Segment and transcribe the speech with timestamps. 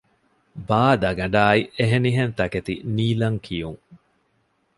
[0.67, 3.81] ބާދަގަނޑާއި އެހެނިހެން ތަކެތި ނީލަން ކިޔުން